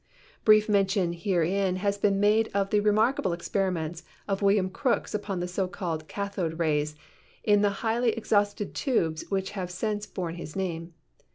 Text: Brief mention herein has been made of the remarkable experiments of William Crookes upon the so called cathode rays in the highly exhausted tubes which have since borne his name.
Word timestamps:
Brief 0.43 0.67
mention 0.67 1.13
herein 1.13 1.75
has 1.75 1.95
been 1.99 2.19
made 2.19 2.49
of 2.55 2.71
the 2.71 2.79
remarkable 2.79 3.33
experiments 3.33 4.03
of 4.27 4.41
William 4.41 4.67
Crookes 4.67 5.13
upon 5.13 5.39
the 5.41 5.47
so 5.47 5.67
called 5.67 6.07
cathode 6.07 6.57
rays 6.57 6.95
in 7.43 7.61
the 7.61 7.69
highly 7.85 8.09
exhausted 8.13 8.73
tubes 8.73 9.23
which 9.29 9.51
have 9.51 9.69
since 9.69 10.07
borne 10.07 10.37
his 10.37 10.55
name. 10.55 10.95